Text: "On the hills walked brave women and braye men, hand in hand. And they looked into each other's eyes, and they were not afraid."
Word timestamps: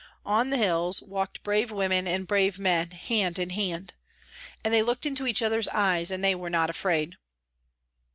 "On 0.39 0.49
the 0.49 0.57
hills 0.57 1.03
walked 1.03 1.43
brave 1.43 1.69
women 1.71 2.07
and 2.07 2.25
braye 2.25 2.57
men, 2.57 2.89
hand 2.89 3.37
in 3.37 3.51
hand. 3.51 3.93
And 4.65 4.73
they 4.73 4.81
looked 4.81 5.05
into 5.05 5.27
each 5.27 5.43
other's 5.43 5.67
eyes, 5.67 6.09
and 6.09 6.23
they 6.23 6.33
were 6.33 6.49
not 6.49 6.71
afraid." 6.71 7.17